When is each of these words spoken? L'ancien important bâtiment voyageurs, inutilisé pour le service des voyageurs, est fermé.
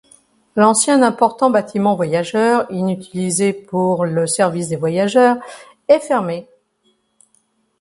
L'ancien 0.55 1.03
important 1.03 1.51
bâtiment 1.51 1.95
voyageurs, 1.95 2.65
inutilisé 2.71 3.53
pour 3.53 4.03
le 4.03 4.25
service 4.25 4.67
des 4.69 4.75
voyageurs, 4.75 5.37
est 5.89 5.99
fermé. 5.99 6.47